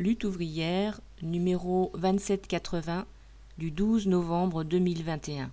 [0.00, 3.06] Lutte ouvrière, numéro 2780
[3.58, 5.52] du 12 novembre 2021.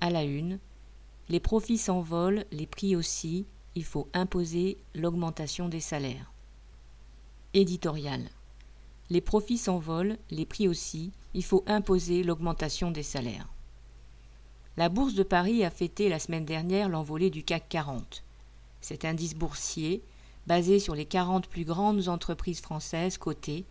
[0.00, 0.58] À la une,
[1.28, 3.46] les profits s'envolent, les prix aussi,
[3.76, 6.32] il faut imposer l'augmentation des salaires.
[7.54, 8.28] Éditorial.
[9.10, 13.46] Les profits s'envolent, les prix aussi, il faut imposer l'augmentation des salaires.
[14.76, 18.24] La bourse de Paris a fêté la semaine dernière l'envolée du CAC 40.
[18.80, 20.02] Cet indice boursier
[20.46, 23.64] basé sur les 40 plus grandes entreprises françaises cotées,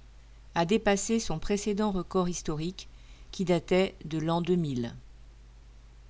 [0.56, 2.88] a dépassé son précédent record historique
[3.32, 4.96] qui datait de l'an 2000.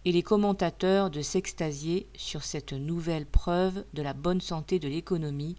[0.06, 5.56] Et les commentateurs de s'extasier sur cette nouvelle preuve de la bonne santé de l'économie,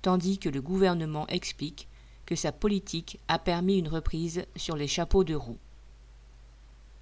[0.00, 1.88] tandis que le gouvernement explique
[2.24, 5.58] que sa politique a permis une reprise sur les chapeaux de roue.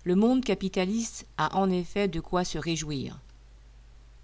[0.02, 3.20] Le monde capitaliste a en effet de quoi se réjouir.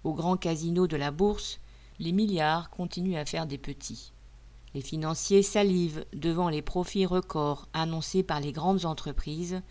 [0.03, 1.60] Au grand casino de la bourse,
[2.01, 4.11] les milliards continuent à faire des petits.
[4.73, 9.61] Les financiers salivent devant les profits records annoncés par les grandes entreprises,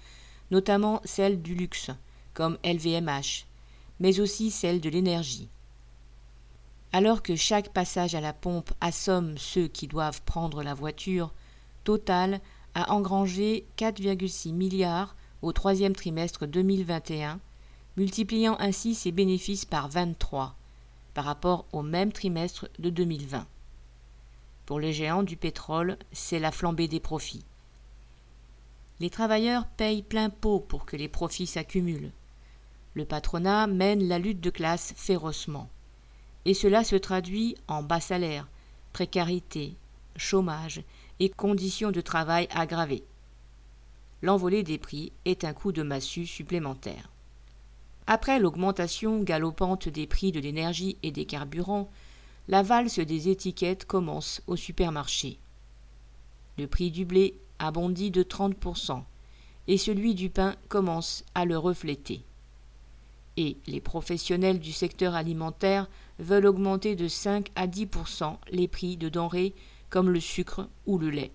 [0.53, 1.91] notamment celles du luxe,
[2.33, 3.47] comme LVMH,
[3.99, 5.49] mais aussi celles de l'énergie.
[6.93, 11.33] Alors que chaque passage à la pompe assomme ceux qui doivent prendre la voiture,
[11.83, 12.41] Total
[12.75, 17.41] a engrangé 4,6 milliards au troisième trimestre 2021,
[17.97, 20.55] multipliant ainsi ses bénéfices par 23
[21.15, 23.47] par rapport au même trimestre de 2020.
[24.67, 27.45] Pour les géants du pétrole, c'est la flambée des profits.
[29.01, 32.13] Les travailleurs payent plein pot pour que les profits s'accumulent.
[32.95, 35.69] Le patronat mène la lutte de classe férocement.
[36.45, 38.47] Et cela se traduit en bas salaire,
[38.93, 39.75] précarité,
[40.17, 40.83] chômage
[41.19, 43.05] et conditions de travail aggravées.
[44.23, 47.10] L'envolée des prix est un coup de massue supplémentaire.
[48.07, 51.91] Après l'augmentation galopante des prix de l'énergie et des carburants,
[52.49, 55.39] la valse des étiquettes commence au supermarché.
[56.59, 59.03] Le prix du blé a bondi de 30%
[59.69, 62.23] et celui du pain commence à le refléter.
[63.37, 65.89] Et les professionnels du secteur alimentaire
[66.19, 69.55] veulent augmenter de 5 à 10% les prix de denrées
[69.89, 71.31] comme le sucre ou le lait.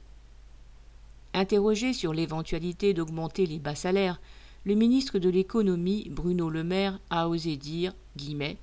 [1.33, 4.19] Interrogé sur l'éventualité d'augmenter les bas salaires,
[4.65, 8.57] le ministre de l'économie, Bruno Le Maire, a osé dire guillemets,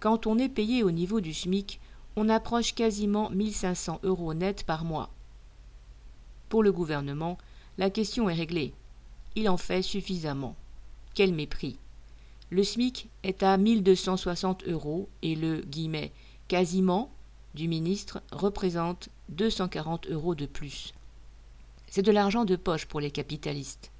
[0.00, 1.78] Quand on est payé au niveau du SMIC,
[2.16, 5.10] on approche quasiment 1500 euros net par mois.
[6.48, 7.36] Pour le gouvernement,
[7.76, 8.72] la question est réglée.
[9.34, 10.56] Il en fait suffisamment.
[11.14, 11.76] Quel mépris.
[12.50, 16.12] Le SMIC est à 1260 euros et le guillemets,
[16.48, 17.10] quasiment
[17.54, 20.94] du ministre représente 240 euros de plus.
[21.88, 23.90] C'est de l'argent de poche pour les capitalistes.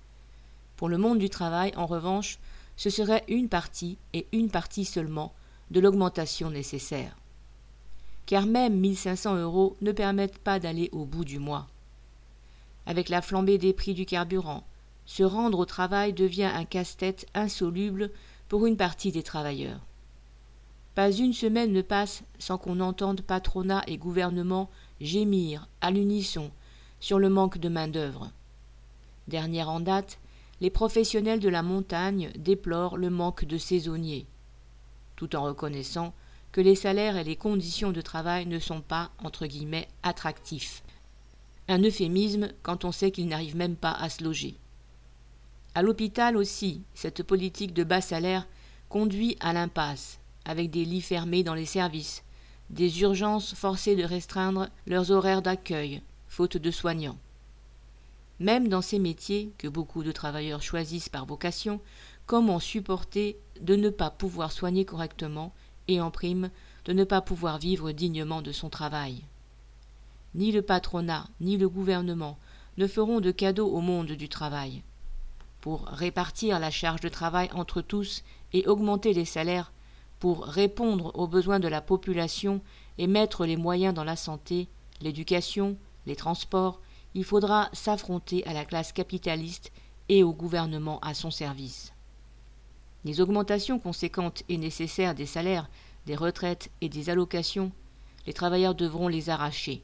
[0.77, 2.39] Pour le monde du travail, en revanche,
[2.77, 5.33] ce serait une partie, et une partie seulement,
[5.71, 7.17] de l'augmentation nécessaire.
[8.27, 11.67] Car même 1500 euros ne permettent pas d'aller au bout du mois.
[12.87, 14.65] Avec la flambée des prix du carburant,
[15.07, 18.11] se rendre au travail devient un casse-tête insoluble
[18.49, 19.81] pour une partie des travailleurs.
[20.95, 24.71] Pas une semaine ne passe sans qu'on entende patronat et gouvernement
[25.01, 26.51] gémir à l'unisson
[27.01, 28.31] sur le manque de main-d'œuvre.
[29.29, 30.19] Dernière en date,
[30.61, 34.27] les professionnels de la montagne déplorent le manque de saisonniers,
[35.17, 36.15] tout en reconnaissant
[36.53, 40.83] que les salaires et les conditions de travail ne sont pas, entre guillemets, attractifs.
[41.69, 44.55] Un euphémisme quand on sait qu'ils n'arrivent même pas à se loger.
[45.75, 48.47] À l'hôpital aussi, cette politique de bas salaire
[48.89, 52.23] conduit à l'impasse, avec des lits fermés dans les services,
[52.71, 57.19] des urgences forcées de restreindre leurs horaires d'accueil, faute de soignants.
[58.39, 61.81] Même dans ces métiers que beaucoup de travailleurs choisissent par vocation,
[62.27, 65.55] comment supporter de ne pas pouvoir soigner correctement
[65.89, 66.51] et en prime
[66.85, 69.23] de ne pas pouvoir vivre dignement de son travail
[70.35, 72.39] Ni le patronat, ni le gouvernement
[72.77, 74.83] ne feront de cadeaux au monde du travail.
[75.61, 78.23] Pour répartir la charge de travail entre tous
[78.53, 79.73] et augmenter les salaires,
[80.21, 82.61] pour répondre aux besoins de la population
[82.99, 84.69] et mettre les moyens dans la santé,
[85.01, 85.77] l'éducation,
[86.07, 86.81] les transports,
[87.17, 89.73] il faudra s'affronter à la classe capitaliste
[90.11, 91.95] et au gouvernement à son service.
[93.07, 95.71] Les augmentations conséquentes et nécessaires des salaires,
[96.05, 97.73] des retraites et des allocations,
[98.27, 99.83] les travailleurs devront les arracher.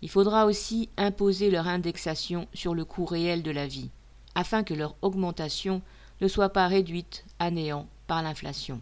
[0.00, 3.90] Il faudra aussi imposer leur indexation sur le coût réel de la vie,
[4.34, 5.82] afin que leur augmentation
[6.22, 8.80] ne soit pas réduite à néant par l'inflation.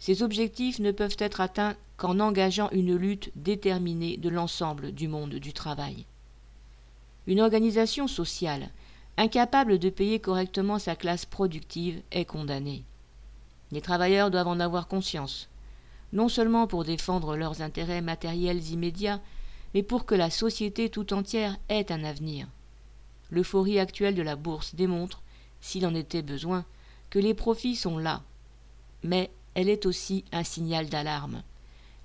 [0.00, 5.34] Ces objectifs ne peuvent être atteints qu'en engageant une lutte déterminée de l'ensemble du monde
[5.34, 6.06] du travail.
[7.26, 8.70] Une organisation sociale,
[9.16, 12.84] incapable de payer correctement sa classe productive, est condamnée.
[13.72, 15.48] Les travailleurs doivent en avoir conscience,
[16.12, 19.20] non seulement pour défendre leurs intérêts matériels immédiats,
[19.72, 22.46] mais pour que la société tout entière ait un avenir.
[23.30, 25.22] L'euphorie actuelle de la bourse démontre,
[25.60, 26.64] s'il en était besoin,
[27.10, 28.22] que les profits sont là.
[29.02, 31.42] Mais elle est aussi un signal d'alarme.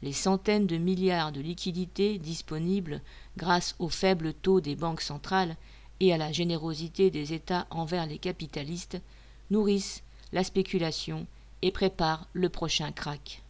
[0.02, 3.02] Les centaines de milliards de liquidités disponibles
[3.38, 5.58] grâce au faible taux des banques centrales
[6.00, 9.00] et à la générosité des États envers les capitalistes
[9.52, 11.28] nourrissent la spéculation
[11.62, 13.42] et préparent le prochain krach.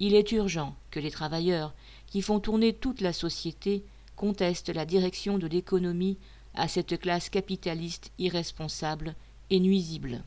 [0.00, 1.74] Il est urgent que les travailleurs,
[2.06, 3.84] qui font tourner toute la société,
[4.16, 6.16] contestent la direction de l'économie
[6.54, 9.14] à cette classe capitaliste irresponsable
[9.50, 10.22] et nuisible.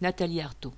[0.00, 0.74] Nathalie Arthaud